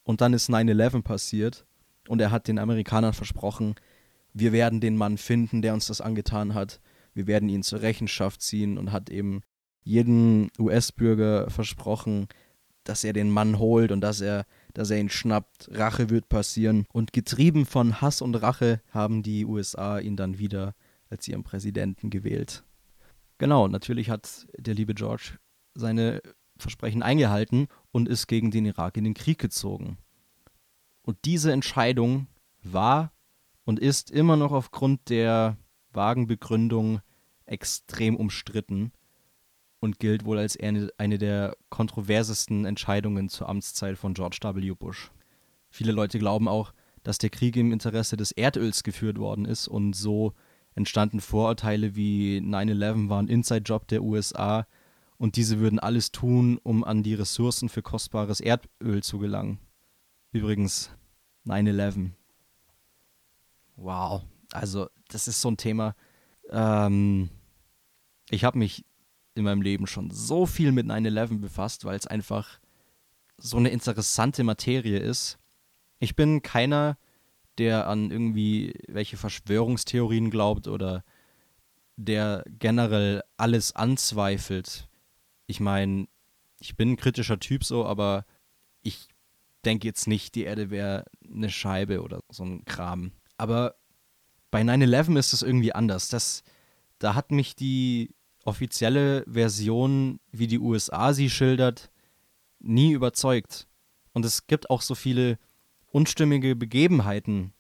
und 0.02 0.20
dann 0.20 0.32
ist 0.32 0.50
9-11 0.50 1.02
passiert 1.02 1.66
und 2.08 2.20
er 2.20 2.30
hat 2.30 2.48
den 2.48 2.58
Amerikanern 2.58 3.12
versprochen, 3.12 3.74
wir 4.32 4.52
werden 4.52 4.80
den 4.80 4.96
Mann 4.96 5.18
finden, 5.18 5.62
der 5.62 5.74
uns 5.74 5.86
das 5.86 6.00
angetan 6.00 6.54
hat, 6.54 6.80
wir 7.14 7.26
werden 7.26 7.48
ihn 7.48 7.62
zur 7.62 7.82
Rechenschaft 7.82 8.42
ziehen 8.42 8.76
und 8.76 8.92
hat 8.92 9.08
eben 9.08 9.40
jeden 9.82 10.50
US-Bürger 10.58 11.48
versprochen, 11.48 12.28
dass 12.84 13.04
er 13.04 13.12
den 13.12 13.30
Mann 13.30 13.58
holt 13.58 13.92
und 13.92 14.00
dass 14.00 14.20
er 14.20 14.44
dass 14.76 14.90
er 14.90 14.98
ihn 14.98 15.08
schnappt. 15.08 15.70
Rache 15.72 16.10
wird 16.10 16.28
passieren. 16.28 16.84
Und 16.92 17.14
getrieben 17.14 17.64
von 17.64 18.02
Hass 18.02 18.20
und 18.20 18.34
Rache 18.34 18.82
haben 18.90 19.22
die 19.22 19.46
USA 19.46 19.98
ihn 19.98 20.16
dann 20.16 20.38
wieder 20.38 20.74
als 21.08 21.26
ihren 21.26 21.44
Präsidenten 21.44 22.10
gewählt. 22.10 22.62
Genau, 23.38 23.68
natürlich 23.68 24.10
hat 24.10 24.46
der 24.58 24.74
liebe 24.74 24.94
George 24.94 25.38
seine 25.74 26.20
Versprechen 26.58 27.02
eingehalten 27.02 27.68
und 27.90 28.06
ist 28.06 28.26
gegen 28.26 28.50
den 28.50 28.66
Irak 28.66 28.98
in 28.98 29.04
den 29.04 29.14
Krieg 29.14 29.38
gezogen. 29.38 29.96
Und 31.06 31.18
diese 31.24 31.52
Entscheidung 31.52 32.26
war 32.64 33.12
und 33.64 33.78
ist 33.78 34.10
immer 34.10 34.36
noch 34.36 34.50
aufgrund 34.50 35.08
der 35.08 35.56
vagen 35.92 36.26
Begründung 36.26 37.00
extrem 37.46 38.16
umstritten 38.16 38.92
und 39.78 40.00
gilt 40.00 40.24
wohl 40.24 40.38
als 40.38 40.58
eine, 40.58 40.90
eine 40.98 41.18
der 41.18 41.56
kontroversesten 41.68 42.64
Entscheidungen 42.64 43.28
zur 43.28 43.48
Amtszeit 43.48 43.96
von 43.96 44.14
George 44.14 44.38
W. 44.42 44.72
Bush. 44.72 45.12
Viele 45.70 45.92
Leute 45.92 46.18
glauben 46.18 46.48
auch, 46.48 46.72
dass 47.04 47.18
der 47.18 47.30
Krieg 47.30 47.54
im 47.54 47.72
Interesse 47.72 48.16
des 48.16 48.32
Erdöls 48.32 48.82
geführt 48.82 49.18
worden 49.18 49.44
ist 49.44 49.68
und 49.68 49.94
so 49.94 50.32
entstanden 50.74 51.20
Vorurteile 51.20 51.94
wie 51.94 52.38
9-11 52.38 53.08
war 53.08 53.22
ein 53.22 53.28
Inside-Job 53.28 53.86
der 53.86 54.02
USA 54.02 54.66
und 55.18 55.36
diese 55.36 55.60
würden 55.60 55.78
alles 55.78 56.10
tun, 56.10 56.58
um 56.64 56.82
an 56.82 57.04
die 57.04 57.14
Ressourcen 57.14 57.68
für 57.68 57.82
kostbares 57.82 58.40
Erdöl 58.40 59.04
zu 59.04 59.20
gelangen. 59.20 59.60
Übrigens, 60.32 60.90
9-11. 61.46 62.10
Wow, 63.76 64.22
also 64.52 64.88
das 65.08 65.28
ist 65.28 65.40
so 65.40 65.50
ein 65.50 65.56
Thema. 65.56 65.94
Ähm, 66.50 67.30
ich 68.30 68.44
habe 68.44 68.58
mich 68.58 68.84
in 69.34 69.44
meinem 69.44 69.62
Leben 69.62 69.86
schon 69.86 70.10
so 70.10 70.46
viel 70.46 70.72
mit 70.72 70.86
9-11 70.86 71.40
befasst, 71.40 71.84
weil 71.84 71.96
es 71.96 72.06
einfach 72.06 72.58
so 73.36 73.58
eine 73.58 73.68
interessante 73.68 74.44
Materie 74.44 74.98
ist. 74.98 75.38
Ich 75.98 76.16
bin 76.16 76.42
keiner, 76.42 76.96
der 77.58 77.86
an 77.86 78.10
irgendwie 78.10 78.74
welche 78.88 79.16
Verschwörungstheorien 79.16 80.30
glaubt 80.30 80.68
oder 80.68 81.04
der 81.96 82.44
generell 82.58 83.22
alles 83.36 83.74
anzweifelt. 83.74 84.88
Ich 85.46 85.60
meine, 85.60 86.08
ich 86.60 86.76
bin 86.76 86.92
ein 86.92 86.96
kritischer 86.96 87.38
Typ 87.38 87.64
so, 87.64 87.86
aber 87.86 88.24
ich 88.82 89.08
denke 89.66 89.86
jetzt 89.86 90.06
nicht, 90.06 90.34
die 90.34 90.44
Erde 90.44 90.70
wäre 90.70 91.04
eine 91.30 91.50
Scheibe 91.50 92.02
oder 92.02 92.20
so 92.30 92.44
ein 92.44 92.64
Kram. 92.64 93.12
Aber 93.36 93.74
bei 94.50 94.62
9-11 94.62 95.18
ist 95.18 95.32
es 95.32 95.42
irgendwie 95.42 95.74
anders. 95.74 96.08
Das, 96.08 96.42
da 96.98 97.14
hat 97.14 97.32
mich 97.32 97.56
die 97.56 98.14
offizielle 98.44 99.24
Version, 99.28 100.20
wie 100.30 100.46
die 100.46 100.60
USA 100.60 101.12
sie 101.12 101.28
schildert, 101.28 101.90
nie 102.60 102.92
überzeugt. 102.92 103.66
Und 104.12 104.24
es 104.24 104.46
gibt 104.46 104.70
auch 104.70 104.80
so 104.80 104.94
viele 104.94 105.38
unstimmige 105.90 106.56
Begebenheiten 106.56 107.52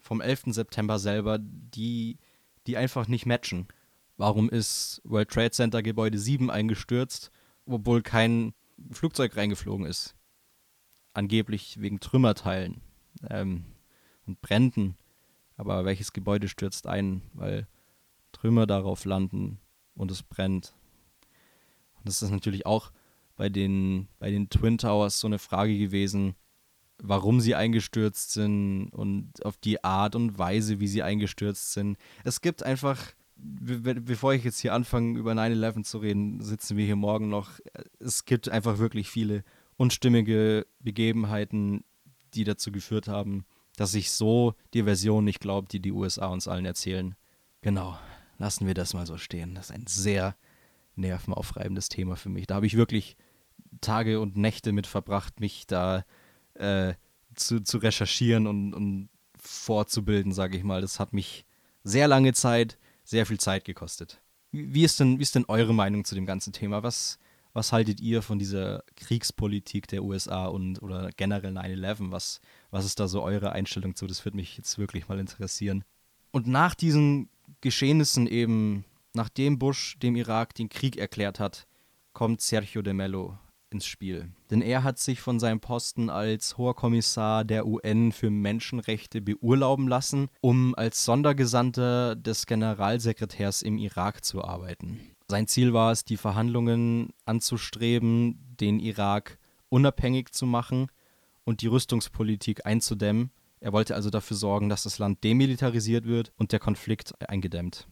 vom 0.00 0.20
11. 0.20 0.42
September 0.48 0.98
selber, 0.98 1.38
die, 1.40 2.18
die 2.66 2.76
einfach 2.76 3.06
nicht 3.06 3.24
matchen. 3.24 3.68
Warum 4.16 4.50
ist 4.50 5.00
World 5.04 5.30
Trade 5.30 5.52
Center 5.52 5.82
Gebäude 5.82 6.18
7 6.18 6.50
eingestürzt, 6.50 7.30
obwohl 7.66 8.02
kein 8.02 8.52
Flugzeug 8.90 9.36
reingeflogen 9.36 9.86
ist? 9.86 10.14
Angeblich 11.14 11.80
wegen 11.80 12.00
Trümmerteilen 12.00 12.80
ähm, 13.28 13.64
und 14.26 14.40
Bränden. 14.40 14.96
Aber 15.56 15.84
welches 15.84 16.12
Gebäude 16.12 16.48
stürzt 16.48 16.86
ein, 16.86 17.22
weil 17.34 17.66
Trümmer 18.32 18.66
darauf 18.66 19.04
landen? 19.04 19.58
und 19.94 20.10
es 20.10 20.22
brennt. 20.22 20.74
Und 21.96 22.08
das 22.08 22.22
ist 22.22 22.30
natürlich 22.30 22.66
auch 22.66 22.92
bei 23.36 23.48
den, 23.48 24.08
bei 24.18 24.30
den 24.30 24.50
Twin 24.50 24.78
Towers 24.78 25.20
so 25.20 25.26
eine 25.26 25.38
Frage 25.38 25.76
gewesen, 25.78 26.34
warum 26.98 27.40
sie 27.40 27.54
eingestürzt 27.54 28.32
sind 28.32 28.90
und 28.90 29.44
auf 29.44 29.56
die 29.56 29.82
Art 29.82 30.14
und 30.14 30.38
Weise, 30.38 30.80
wie 30.80 30.86
sie 30.86 31.02
eingestürzt 31.02 31.72
sind. 31.72 31.96
Es 32.24 32.40
gibt 32.40 32.62
einfach, 32.62 33.00
bevor 33.36 34.34
ich 34.34 34.44
jetzt 34.44 34.60
hier 34.60 34.74
anfange, 34.74 35.18
über 35.18 35.32
9-11 35.32 35.84
zu 35.84 35.98
reden, 35.98 36.40
sitzen 36.40 36.76
wir 36.76 36.84
hier 36.84 36.96
morgen 36.96 37.28
noch. 37.28 37.58
Es 37.98 38.24
gibt 38.24 38.48
einfach 38.48 38.78
wirklich 38.78 39.08
viele 39.08 39.44
unstimmige 39.76 40.66
Begebenheiten, 40.80 41.84
die 42.34 42.44
dazu 42.44 42.72
geführt 42.72 43.08
haben, 43.08 43.44
dass 43.76 43.94
ich 43.94 44.10
so 44.10 44.54
die 44.74 44.84
Version 44.84 45.24
nicht 45.24 45.40
glaube, 45.40 45.68
die 45.68 45.80
die 45.80 45.92
USA 45.92 46.26
uns 46.26 46.48
allen 46.48 46.66
erzählen. 46.66 47.14
Genau 47.62 47.96
lassen 48.42 48.66
wir 48.66 48.74
das 48.74 48.92
mal 48.92 49.06
so 49.06 49.16
stehen. 49.16 49.54
Das 49.54 49.70
ist 49.70 49.76
ein 49.76 49.86
sehr 49.86 50.36
nervenaufreibendes 50.96 51.88
Thema 51.88 52.16
für 52.16 52.28
mich. 52.28 52.46
Da 52.46 52.56
habe 52.56 52.66
ich 52.66 52.76
wirklich 52.76 53.16
Tage 53.80 54.20
und 54.20 54.36
Nächte 54.36 54.72
mit 54.72 54.86
verbracht, 54.86 55.40
mich 55.40 55.66
da 55.66 56.04
äh, 56.54 56.94
zu, 57.34 57.60
zu 57.60 57.78
recherchieren 57.78 58.46
und, 58.46 58.74
und 58.74 59.08
vorzubilden, 59.38 60.32
sage 60.32 60.56
ich 60.56 60.64
mal. 60.64 60.80
Das 60.80 60.98
hat 61.00 61.12
mich 61.12 61.46
sehr 61.84 62.08
lange 62.08 62.32
Zeit, 62.32 62.78
sehr 63.04 63.26
viel 63.26 63.38
Zeit 63.38 63.64
gekostet. 63.64 64.20
Wie 64.50 64.84
ist 64.84 65.00
denn, 65.00 65.18
wie 65.18 65.22
ist 65.22 65.36
denn 65.36 65.46
eure 65.46 65.72
Meinung 65.72 66.04
zu 66.04 66.14
dem 66.14 66.26
ganzen 66.26 66.52
Thema? 66.52 66.82
Was, 66.82 67.18
was 67.52 67.72
haltet 67.72 68.00
ihr 68.00 68.22
von 68.22 68.38
dieser 68.38 68.82
Kriegspolitik 68.96 69.86
der 69.88 70.04
USA 70.04 70.46
und 70.46 70.82
oder 70.82 71.10
generell 71.16 71.56
9-11? 71.56 72.10
Was, 72.10 72.40
was 72.70 72.84
ist 72.84 73.00
da 73.00 73.08
so 73.08 73.22
eure 73.22 73.52
Einstellung 73.52 73.94
zu? 73.94 74.06
Das 74.06 74.24
würde 74.24 74.36
mich 74.36 74.56
jetzt 74.56 74.78
wirklich 74.78 75.08
mal 75.08 75.18
interessieren. 75.18 75.84
Und 76.30 76.46
nach 76.46 76.74
diesen 76.74 77.28
Geschehnissen 77.60 78.26
eben, 78.26 78.84
nachdem 79.12 79.58
Bush 79.58 79.98
dem 79.98 80.16
Irak 80.16 80.54
den 80.54 80.68
Krieg 80.68 80.96
erklärt 80.96 81.40
hat, 81.40 81.66
kommt 82.12 82.40
Sergio 82.40 82.82
de 82.82 82.94
Mello 82.94 83.38
ins 83.72 83.86
Spiel. 83.86 84.30
Denn 84.50 84.60
er 84.62 84.84
hat 84.84 84.98
sich 84.98 85.20
von 85.20 85.40
seinem 85.40 85.60
Posten 85.60 86.10
als 86.10 86.58
Hoher 86.58 86.76
Kommissar 86.76 87.44
der 87.44 87.66
UN 87.66 88.12
für 88.12 88.30
Menschenrechte 88.30 89.20
beurlauben 89.20 89.88
lassen, 89.88 90.28
um 90.40 90.74
als 90.74 91.04
Sondergesandter 91.04 92.14
des 92.14 92.46
Generalsekretärs 92.46 93.62
im 93.62 93.78
Irak 93.78 94.24
zu 94.24 94.44
arbeiten. 94.44 95.11
Sein 95.32 95.46
Ziel 95.46 95.72
war 95.72 95.92
es, 95.92 96.04
die 96.04 96.18
Verhandlungen 96.18 97.14
anzustreben, 97.24 98.54
den 98.60 98.78
Irak 98.78 99.38
unabhängig 99.70 100.30
zu 100.32 100.44
machen 100.44 100.88
und 101.44 101.62
die 101.62 101.68
Rüstungspolitik 101.68 102.66
einzudämmen. 102.66 103.30
Er 103.58 103.72
wollte 103.72 103.94
also 103.94 104.10
dafür 104.10 104.36
sorgen, 104.36 104.68
dass 104.68 104.82
das 104.82 104.98
Land 104.98 105.24
demilitarisiert 105.24 106.04
wird 106.04 106.34
und 106.36 106.52
der 106.52 106.58
Konflikt 106.60 107.14
eingedämmt. 107.30 107.88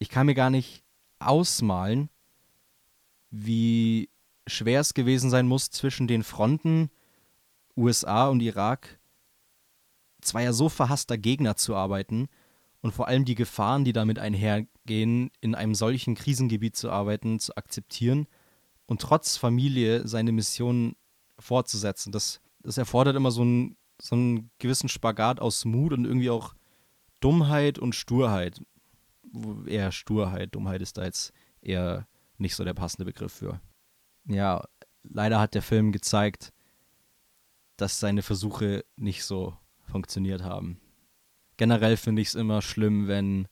Ich 0.00 0.08
kann 0.08 0.26
mir 0.26 0.34
gar 0.34 0.50
nicht 0.50 0.82
ausmalen, 1.20 2.10
wie 3.30 4.10
schwer 4.48 4.80
es 4.80 4.94
gewesen 4.94 5.30
sein 5.30 5.46
muss, 5.46 5.70
zwischen 5.70 6.08
den 6.08 6.24
Fronten 6.24 6.90
USA 7.76 8.26
und 8.26 8.40
Irak 8.40 8.98
zweier 10.22 10.52
so 10.52 10.68
verhasster 10.68 11.18
Gegner 11.18 11.54
zu 11.54 11.76
arbeiten 11.76 12.28
und 12.84 12.92
vor 12.92 13.08
allem 13.08 13.24
die 13.24 13.34
Gefahren, 13.34 13.86
die 13.86 13.94
damit 13.94 14.18
einhergehen, 14.18 15.30
in 15.40 15.54
einem 15.54 15.74
solchen 15.74 16.14
Krisengebiet 16.14 16.76
zu 16.76 16.90
arbeiten, 16.90 17.40
zu 17.40 17.56
akzeptieren 17.56 18.26
und 18.84 19.00
trotz 19.00 19.38
Familie 19.38 20.06
seine 20.06 20.32
Mission 20.32 20.94
fortzusetzen. 21.38 22.12
Das, 22.12 22.42
das 22.60 22.76
erfordert 22.76 23.16
immer 23.16 23.30
so 23.30 23.40
einen, 23.40 23.78
so 23.98 24.16
einen 24.16 24.50
gewissen 24.58 24.90
Spagat 24.90 25.40
aus 25.40 25.64
Mut 25.64 25.94
und 25.94 26.04
irgendwie 26.04 26.28
auch 26.28 26.54
Dummheit 27.20 27.78
und 27.78 27.94
Sturheit. 27.94 28.60
Eher 29.64 29.90
Sturheit, 29.90 30.54
Dummheit 30.54 30.82
ist 30.82 30.98
da 30.98 31.04
jetzt 31.04 31.32
eher 31.62 32.06
nicht 32.36 32.54
so 32.54 32.64
der 32.64 32.74
passende 32.74 33.06
Begriff 33.06 33.32
für. 33.32 33.62
Ja, 34.26 34.62
leider 35.04 35.40
hat 35.40 35.54
der 35.54 35.62
Film 35.62 35.90
gezeigt, 35.90 36.52
dass 37.78 37.98
seine 37.98 38.20
Versuche 38.20 38.84
nicht 38.96 39.24
so 39.24 39.56
funktioniert 39.86 40.42
haben. 40.42 40.82
Generell 41.56 41.96
finde 41.96 42.22
ich 42.22 42.28
es 42.28 42.34
immer 42.34 42.62
schlimm, 42.62 43.06
wenn 43.06 43.48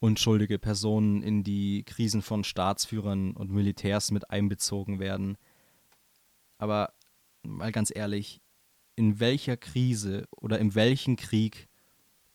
unschuldige 0.00 0.58
Personen 0.58 1.22
in 1.22 1.44
die 1.44 1.84
Krisen 1.84 2.22
von 2.22 2.42
Staatsführern 2.42 3.32
und 3.32 3.50
Militärs 3.50 4.10
mit 4.10 4.30
einbezogen 4.30 4.98
werden. 4.98 5.36
Aber 6.58 6.92
mal 7.42 7.70
ganz 7.70 7.92
ehrlich, 7.94 8.40
in 8.96 9.20
welcher 9.20 9.56
Krise 9.56 10.26
oder 10.30 10.58
in 10.58 10.74
welchem 10.74 11.16
Krieg 11.16 11.68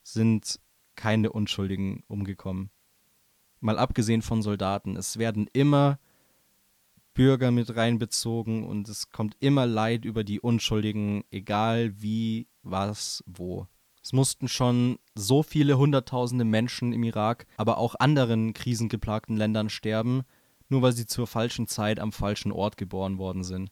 sind 0.04 0.60
keine 0.96 1.32
Unschuldigen 1.32 2.04
umgekommen? 2.08 2.70
Mal 3.60 3.80
abgesehen 3.80 4.22
von 4.22 4.42
Soldaten, 4.42 4.96
es 4.96 5.18
werden 5.18 5.48
immer 5.52 6.00
Bürger 7.16 7.50
mit 7.50 7.76
reinbezogen 7.76 8.64
und 8.64 8.90
es 8.90 9.10
kommt 9.10 9.36
immer 9.40 9.66
Leid 9.66 10.06
über 10.06 10.24
die 10.24 10.40
Unschuldigen, 10.40 11.24
egal 11.32 12.02
wie, 12.02 12.48
was, 12.62 13.24
wo. 13.26 13.68
Es 14.06 14.14
mussten 14.14 14.48
schon 14.48 15.00
so 15.16 15.42
viele 15.42 15.80
Hunderttausende 15.80 16.46
Menschen 16.46 16.94
im 16.94 17.02
Irak, 17.02 17.48
aber 17.58 17.80
auch 17.80 17.96
anderen 17.96 18.54
krisengeplagten 18.54 19.36
Ländern 19.36 19.68
sterben, 19.68 20.22
nur 20.70 20.84
weil 20.84 20.92
sie 20.92 21.08
zur 21.08 21.26
falschen 21.26 21.68
Zeit 21.68 22.00
am 22.00 22.12
falschen 22.12 22.52
Ort 22.52 22.78
geboren 22.78 23.18
worden 23.18 23.44
sind. 23.44 23.72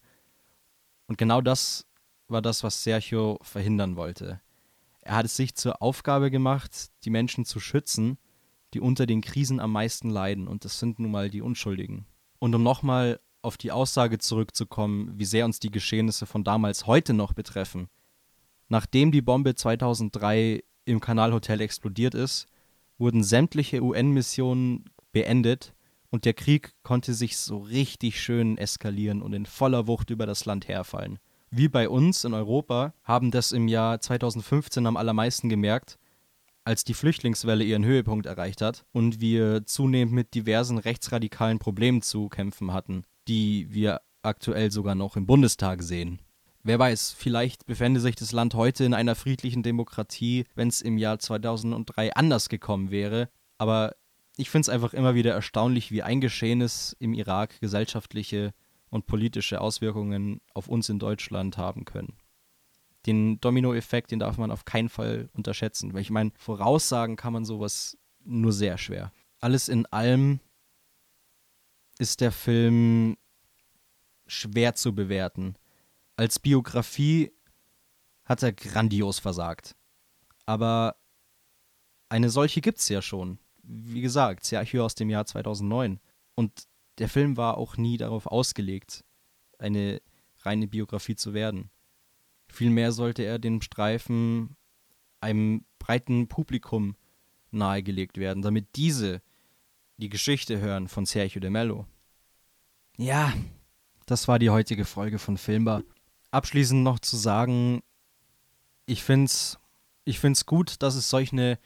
Und 1.05 1.19
genau 1.19 1.39
das 1.39 1.85
war 2.29 2.41
das, 2.41 2.63
was 2.63 2.81
Sergio 2.83 3.37
verhindern 3.43 3.95
wollte. 3.95 4.41
Er 5.01 5.17
hat 5.17 5.27
es 5.27 5.35
sich 5.35 5.53
zur 5.53 5.83
Aufgabe 5.83 6.31
gemacht, 6.31 6.89
die 7.05 7.11
Menschen 7.11 7.45
zu 7.45 7.59
schützen, 7.59 8.17
die 8.73 8.79
unter 8.79 9.05
den 9.05 9.21
Krisen 9.21 9.59
am 9.59 9.71
meisten 9.71 10.09
leiden, 10.09 10.47
und 10.47 10.65
das 10.65 10.79
sind 10.79 10.97
nun 10.97 11.11
mal 11.11 11.29
die 11.29 11.43
Unschuldigen. 11.43 12.07
Und 12.39 12.55
um 12.55 12.63
nochmal 12.63 13.19
auf 13.43 13.55
die 13.57 13.71
Aussage 13.71 14.17
zurückzukommen, 14.17 15.13
wie 15.15 15.25
sehr 15.25 15.45
uns 15.45 15.59
die 15.59 15.69
Geschehnisse 15.69 16.25
von 16.25 16.43
damals 16.43 16.87
heute 16.87 17.13
noch 17.13 17.33
betreffen, 17.33 17.87
Nachdem 18.73 19.11
die 19.11 19.21
Bombe 19.21 19.53
2003 19.53 20.63
im 20.85 20.99
Kanalhotel 20.99 21.61
explodiert 21.61 22.15
ist, 22.15 22.47
wurden 22.97 23.23
sämtliche 23.23 23.83
UN-Missionen 23.83 24.85
beendet 25.11 25.75
und 26.09 26.25
der 26.25 26.33
Krieg 26.33 26.73
konnte 26.81 27.13
sich 27.13 27.37
so 27.37 27.59
richtig 27.59 28.19
schön 28.19 28.57
eskalieren 28.57 29.21
und 29.21 29.33
in 29.33 29.45
voller 29.45 29.85
Wucht 29.85 30.09
über 30.09 30.25
das 30.25 30.45
Land 30.45 30.67
herfallen. 30.67 31.19
Wir 31.51 31.71
bei 31.71 31.87
uns 31.87 32.23
in 32.23 32.33
Europa 32.33 32.95
haben 33.03 33.29
das 33.29 33.51
im 33.51 33.67
Jahr 33.67 34.01
2015 34.01 34.87
am 34.87 34.97
allermeisten 34.97 35.49
gemerkt, 35.49 35.99
als 36.63 36.83
die 36.83 36.95
Flüchtlingswelle 36.95 37.63
ihren 37.63 37.85
Höhepunkt 37.85 38.25
erreicht 38.25 38.63
hat 38.63 38.85
und 38.91 39.21
wir 39.21 39.67
zunehmend 39.67 40.15
mit 40.15 40.33
diversen 40.33 40.79
rechtsradikalen 40.79 41.59
Problemen 41.59 42.01
zu 42.01 42.27
kämpfen 42.27 42.73
hatten, 42.73 43.03
die 43.27 43.67
wir 43.71 44.01
aktuell 44.23 44.71
sogar 44.71 44.95
noch 44.95 45.15
im 45.15 45.27
Bundestag 45.27 45.83
sehen. 45.83 46.21
Wer 46.65 46.79
weiß, 46.79 47.11
vielleicht 47.11 47.65
befände 47.65 47.99
sich 47.99 48.15
das 48.15 48.31
Land 48.31 48.53
heute 48.53 48.85
in 48.85 48.93
einer 48.93 49.15
friedlichen 49.15 49.63
Demokratie, 49.63 50.45
wenn 50.55 50.69
es 50.69 50.81
im 50.81 50.97
Jahr 50.97 51.19
2003 51.19 52.15
anders 52.15 52.47
gekommen 52.47 52.89
wäre. 52.89 53.29
Aber 53.57 53.95
ich 54.37 54.49
finde 54.49 54.61
es 54.61 54.69
einfach 54.69 54.93
immer 54.93 55.13
wieder 55.13 55.33
erstaunlich, 55.33 55.91
wie 55.91 56.03
ein 56.03 56.21
Geschehenes 56.21 56.95
im 56.99 57.13
Irak 57.13 57.59
gesellschaftliche 57.59 58.53
und 58.89 59.07
politische 59.07 59.59
Auswirkungen 59.59 60.39
auf 60.53 60.69
uns 60.69 60.87
in 60.87 60.99
Deutschland 60.99 61.57
haben 61.57 61.83
können. 61.83 62.15
Den 63.05 63.41
Dominoeffekt, 63.41 64.11
den 64.11 64.19
darf 64.19 64.37
man 64.37 64.49
auf 64.49 64.63
keinen 64.63 64.87
Fall 64.87 65.29
unterschätzen. 65.33 65.93
Weil 65.93 66.01
ich 66.01 66.11
meine, 66.11 66.31
voraussagen 66.37 67.17
kann 67.17 67.33
man 67.33 67.43
sowas 67.43 67.97
nur 68.23 68.53
sehr 68.53 68.77
schwer. 68.77 69.11
Alles 69.41 69.67
in 69.67 69.85
allem 69.87 70.39
ist 71.99 72.21
der 72.21 72.31
Film 72.31 73.17
schwer 74.27 74.75
zu 74.75 74.95
bewerten 74.95 75.55
als 76.15 76.39
Biografie 76.39 77.31
hat 78.25 78.43
er 78.43 78.53
grandios 78.53 79.19
versagt. 79.19 79.75
Aber 80.45 80.95
eine 82.09 82.29
solche 82.29 82.61
gibt 82.61 82.79
es 82.79 82.89
ja 82.89 83.01
schon. 83.01 83.39
Wie 83.63 84.01
gesagt, 84.01 84.45
Sergio 84.45 84.85
aus 84.85 84.95
dem 84.95 85.09
Jahr 85.09 85.25
2009. 85.25 85.99
Und 86.35 86.67
der 86.97 87.09
Film 87.09 87.37
war 87.37 87.57
auch 87.57 87.77
nie 87.77 87.97
darauf 87.97 88.27
ausgelegt, 88.27 89.03
eine 89.57 90.01
reine 90.41 90.67
Biografie 90.67 91.15
zu 91.15 91.33
werden. 91.33 91.69
Vielmehr 92.47 92.91
sollte 92.91 93.23
er 93.23 93.39
den 93.39 93.61
Streifen 93.61 94.55
einem 95.21 95.65
breiten 95.79 96.27
Publikum 96.27 96.95
nahegelegt 97.51 98.17
werden, 98.17 98.43
damit 98.43 98.75
diese 98.75 99.21
die 99.97 100.09
Geschichte 100.09 100.59
hören 100.59 100.87
von 100.87 101.05
Sergio 101.05 101.39
de 101.39 101.49
Mello. 101.49 101.87
Ja, 102.97 103.33
das 104.05 104.27
war 104.27 104.37
die 104.37 104.49
heutige 104.49 104.85
Folge 104.85 105.17
von 105.17 105.37
Filmbar 105.37 105.83
abschließend 106.33 106.83
noch 106.83 106.99
zu 106.99 107.17
sagen, 107.17 107.81
ich 108.85 109.03
finde 109.03 109.25
es 109.25 109.57
ich 110.05 110.19
find's 110.19 110.45
gut, 110.45 110.81
dass 110.81 110.95
es 110.95 111.09
solche 111.09 111.57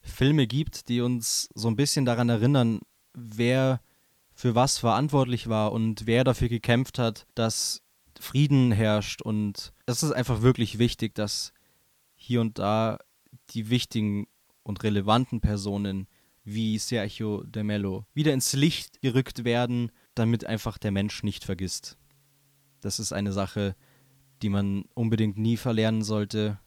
Filme 0.00 0.46
gibt, 0.46 0.88
die 0.88 1.00
uns 1.00 1.48
so 1.54 1.68
ein 1.68 1.76
bisschen 1.76 2.04
daran 2.04 2.28
erinnern, 2.28 2.80
wer 3.14 3.80
für 4.34 4.54
was 4.54 4.78
verantwortlich 4.78 5.48
war 5.48 5.72
und 5.72 6.06
wer 6.06 6.24
dafür 6.24 6.48
gekämpft 6.48 6.98
hat, 6.98 7.26
dass 7.34 7.82
Frieden 8.18 8.72
herrscht. 8.72 9.22
Und 9.22 9.72
es 9.86 10.02
ist 10.02 10.12
einfach 10.12 10.42
wirklich 10.42 10.78
wichtig, 10.78 11.14
dass 11.14 11.52
hier 12.14 12.40
und 12.40 12.58
da 12.58 12.98
die 13.50 13.70
wichtigen 13.70 14.26
und 14.62 14.82
relevanten 14.82 15.40
Personen 15.40 16.08
wie 16.44 16.78
Sergio 16.78 17.42
de 17.44 17.62
Mello 17.62 18.06
wieder 18.14 18.32
ins 18.32 18.52
Licht 18.52 19.00
gerückt 19.00 19.44
werden, 19.44 19.90
damit 20.14 20.44
einfach 20.44 20.78
der 20.78 20.92
Mensch 20.92 21.22
nicht 21.22 21.44
vergisst. 21.44 21.98
Das 22.80 23.00
ist 23.00 23.12
eine 23.12 23.32
Sache, 23.32 23.74
die 24.42 24.48
man 24.48 24.84
unbedingt 24.94 25.38
nie 25.38 25.56
verlernen 25.56 26.02
sollte. 26.02 26.58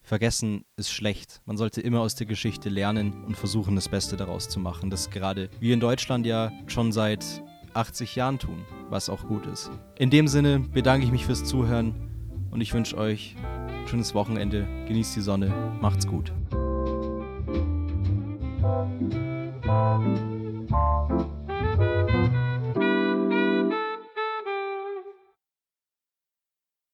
Vergessen 0.00 0.64
ist 0.76 0.92
schlecht. 0.92 1.40
Man 1.46 1.56
sollte 1.56 1.80
immer 1.80 2.00
aus 2.00 2.14
der 2.14 2.26
Geschichte 2.26 2.68
lernen 2.68 3.24
und 3.24 3.36
versuchen, 3.36 3.74
das 3.74 3.88
Beste 3.88 4.16
daraus 4.16 4.48
zu 4.48 4.60
machen. 4.60 4.88
Das 4.88 5.10
gerade 5.10 5.50
wir 5.58 5.74
in 5.74 5.80
Deutschland 5.80 6.26
ja 6.26 6.52
schon 6.66 6.92
seit 6.92 7.42
80 7.74 8.14
Jahren 8.14 8.38
tun, 8.38 8.64
was 8.88 9.08
auch 9.08 9.26
gut 9.26 9.46
ist. 9.46 9.70
In 9.98 10.10
dem 10.10 10.28
Sinne 10.28 10.60
bedanke 10.60 11.04
ich 11.04 11.12
mich 11.12 11.26
fürs 11.26 11.44
Zuhören 11.44 11.94
und 12.50 12.60
ich 12.60 12.72
wünsche 12.72 12.96
euch 12.96 13.36
ein 13.68 13.88
schönes 13.88 14.14
Wochenende. 14.14 14.66
Genießt 14.86 15.16
die 15.16 15.20
Sonne. 15.20 15.52
Macht's 15.80 16.06
gut. 16.06 16.32